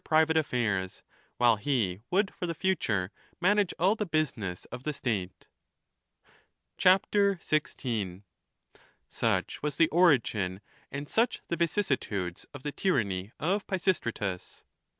[0.05, 1.03] 27 private affairs,
[1.37, 5.45] while he would for the future manage all the business of the state.
[6.83, 7.75] 1 6.
[9.11, 10.59] Such was the origin
[10.91, 14.63] and such the vicis situdes of the tyranny of Pisistratus.